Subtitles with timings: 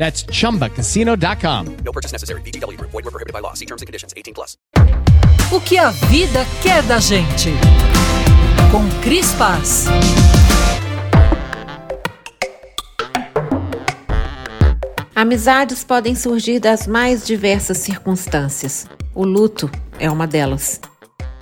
[0.00, 1.76] That's chumbacasino.com.
[1.84, 2.40] No purchase necessary.
[2.40, 2.90] VGW Group.
[2.90, 3.52] Void were prohibited by law.
[3.52, 4.14] See terms and conditions.
[4.16, 4.56] 18 plus.
[5.52, 7.50] O que a vida quer da gente.
[8.72, 9.88] Com Cris Paz.
[15.14, 18.86] Amizades podem surgir das mais diversas circunstâncias.
[19.14, 20.80] O luto é uma delas.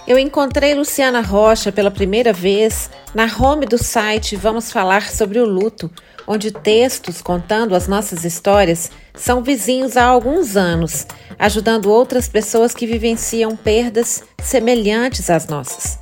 [0.04, 5.44] Eu encontrei Luciana Rocha pela primeira vez na home do site Vamos Falar sobre o
[5.44, 5.88] Luto,
[6.28, 11.06] onde textos contando as nossas histórias são vizinhos há alguns anos,
[11.38, 15.98] ajudando outras pessoas que vivenciam perdas semelhantes às nossas.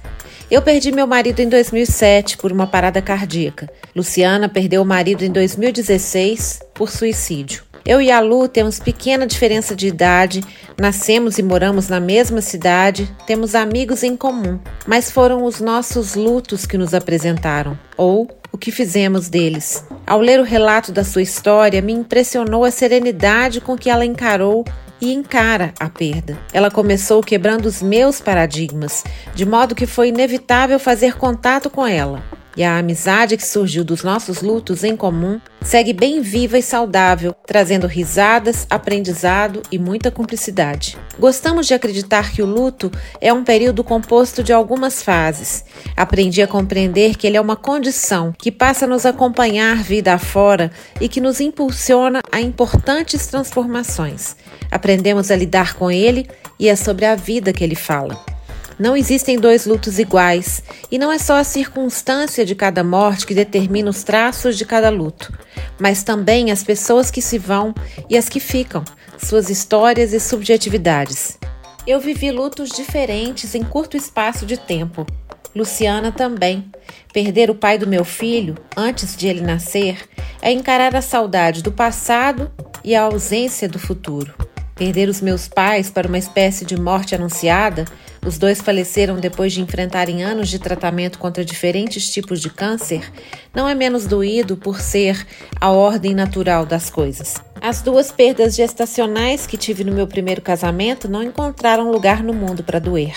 [0.51, 3.71] Eu perdi meu marido em 2007 por uma parada cardíaca.
[3.95, 7.65] Luciana perdeu o marido em 2016 por suicídio.
[7.85, 10.43] Eu e a Lu temos pequena diferença de idade,
[10.77, 16.67] nascemos e moramos na mesma cidade, temos amigos em comum, mas foram os nossos lutos
[16.67, 19.85] que nos apresentaram, ou o que fizemos deles.
[20.07, 24.65] Ao ler o relato da sua história, me impressionou a serenidade com que ela encarou
[25.01, 26.39] e encara a perda.
[26.53, 29.03] Ela começou quebrando os meus paradigmas,
[29.35, 32.23] de modo que foi inevitável fazer contato com ela.
[32.57, 37.35] E a amizade que surgiu dos nossos lutos em comum segue bem viva e saudável,
[37.47, 40.97] trazendo risadas, aprendizado e muita cumplicidade.
[41.19, 45.65] Gostamos de acreditar que o luto é um período composto de algumas fases.
[45.95, 50.71] Aprendi a compreender que ele é uma condição que passa a nos acompanhar vida afora
[51.01, 54.35] e que nos impulsiona a importantes transformações.
[54.71, 56.27] Aprendemos a lidar com ele
[56.59, 58.36] e é sobre a vida que ele fala.
[58.79, 63.35] Não existem dois lutos iguais, e não é só a circunstância de cada morte que
[63.35, 65.33] determina os traços de cada luto,
[65.81, 67.75] mas também as pessoas que se vão
[68.11, 68.85] e as que ficam,
[69.17, 71.39] suas histórias e subjetividades.
[71.87, 75.07] Eu vivi lutos diferentes em curto espaço de tempo.
[75.55, 76.71] Luciana também.
[77.15, 80.07] Perder o pai do meu filho, antes de ele nascer,
[80.43, 82.53] é encarar a saudade do passado
[82.85, 84.46] e a ausência do futuro.
[84.77, 87.87] Perder os meus pais para uma espécie de morte anunciada
[88.27, 93.13] os dois faleceram depois de enfrentarem anos de tratamento contra diferentes tipos de câncer.
[93.55, 95.25] Não é menos doído por ser
[95.61, 97.37] a ordem natural das coisas.
[97.61, 102.65] As duas perdas gestacionais que tive no meu primeiro casamento não encontraram lugar no mundo
[102.65, 103.15] para doer.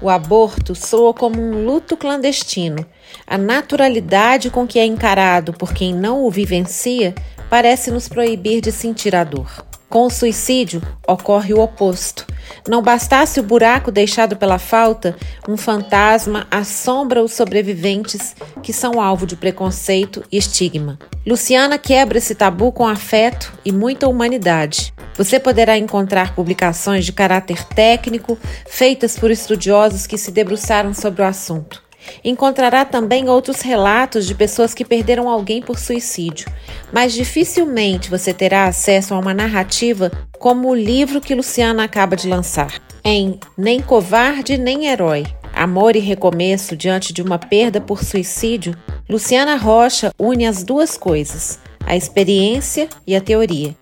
[0.00, 2.86] O aborto soa como um luto clandestino.
[3.26, 7.14] A naturalidade com que é encarado por quem não o vivencia
[7.50, 9.65] parece nos proibir de sentir a dor.
[9.88, 12.26] Com o suicídio, ocorre o oposto.
[12.68, 15.16] Não bastasse o buraco deixado pela falta,
[15.48, 20.98] um fantasma assombra os sobreviventes que são alvo de preconceito e estigma.
[21.24, 24.92] Luciana quebra esse tabu com afeto e muita humanidade.
[25.16, 31.24] Você poderá encontrar publicações de caráter técnico feitas por estudiosos que se debruçaram sobre o
[31.24, 31.85] assunto.
[32.24, 36.46] Encontrará também outros relatos de pessoas que perderam alguém por suicídio,
[36.92, 42.28] mas dificilmente você terá acesso a uma narrativa como o livro que Luciana acaba de
[42.28, 42.80] lançar.
[43.04, 45.24] Em Nem Covarde Nem Herói
[45.56, 48.76] Amor e Recomeço diante de uma perda por suicídio,
[49.08, 53.74] Luciana Rocha une as duas coisas, a experiência e a teoria.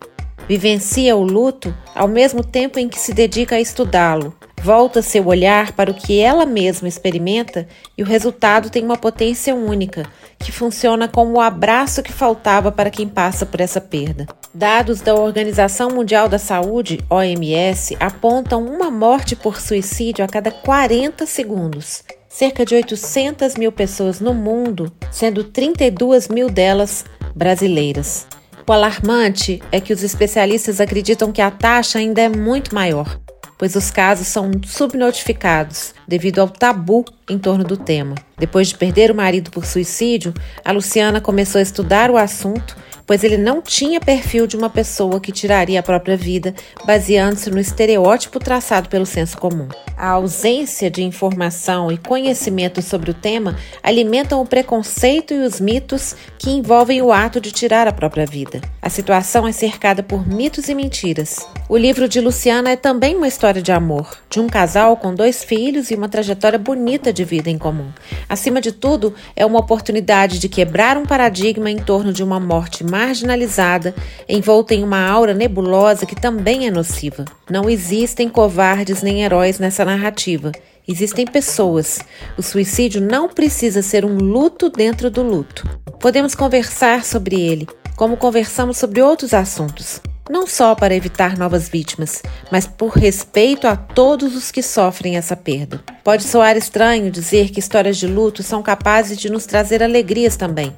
[0.49, 4.33] Vivencia o luto ao mesmo tempo em que se dedica a estudá-lo,
[4.65, 7.69] Volta seu olhar para o que ela mesma experimenta
[7.99, 10.06] e o resultado tem uma potência única,
[10.38, 14.27] que funciona como o abraço que faltava para quem passa por essa perda.
[14.55, 21.27] Dados da Organização Mundial da Saúde, OMS, apontam uma morte por suicídio a cada 40
[21.27, 22.03] segundos.
[22.27, 27.05] Cerca de 800 mil pessoas no mundo, sendo 32 mil delas
[27.37, 28.27] brasileiras.
[28.67, 33.23] O alarmante é que os especialistas acreditam que a taxa ainda é muito maior
[33.59, 38.15] pois os casos são subnotificados devido ao tabu em torno do tema.
[38.39, 40.35] Depois de perder o marido por suicídio,
[40.65, 42.77] a Luciana começou a estudar o assunto
[43.07, 46.55] pois ele não tinha perfil de uma pessoa que tiraria a própria vida,
[46.85, 49.69] baseando-se no estereótipo traçado pelo senso comum.
[49.97, 56.17] A ausência de informação e conhecimento sobre o tema alimentam o preconceito e os mitos
[56.39, 58.61] que envolvem o ato de tirar a própria vida.
[58.83, 61.47] A situação é cercada por mitos e mentiras.
[61.69, 65.45] O livro de Luciana é também uma história de amor, de um casal com dois
[65.45, 67.91] filhos e uma trajetória bonita de vida em comum.
[68.29, 72.85] Acima de tudo, é uma oportunidade de quebrar um paradigma em torno de uma morte
[72.85, 73.94] marginalizada,
[74.29, 77.25] envolta em uma aura nebulosa que também é nociva.
[77.50, 80.53] Não existem covardes nem heróis nessa narrativa.
[80.87, 82.00] Existem pessoas.
[82.37, 85.67] O suicídio não precisa ser um luto dentro do luto.
[85.99, 87.67] Podemos conversar sobre ele,
[87.97, 90.00] como conversamos sobre outros assuntos.
[90.29, 95.37] Não só para evitar novas vítimas, mas por respeito a todos os que sofrem essa
[95.37, 95.82] perda.
[96.03, 100.75] Pode soar estranho dizer que histórias de luto são capazes de nos trazer alegrias também.